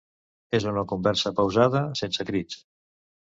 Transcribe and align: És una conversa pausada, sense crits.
És 0.59 0.63
una 0.71 0.83
conversa 0.91 1.33
pausada, 1.41 1.83
sense 2.01 2.27
crits. 2.31 2.61